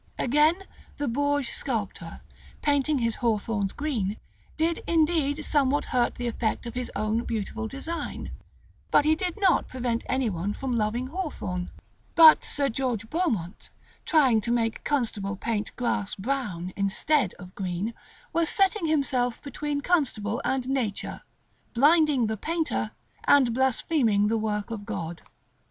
[0.17, 0.63] Again:
[0.97, 2.21] the Bourges sculptor,
[2.63, 4.17] painting his hawthorns green,
[4.57, 8.31] did indeed somewhat hurt the effect of his own beautiful design,
[8.89, 11.69] but did not prevent any one from loving hawthorn:
[12.15, 13.69] but Sir George Beaumont,
[14.03, 17.93] trying to make Constable paint grass brown instead of green,
[18.33, 21.21] was setting himself between Constable and nature,
[21.75, 22.89] blinding the painter,
[23.25, 25.21] and blaspheming the work of God.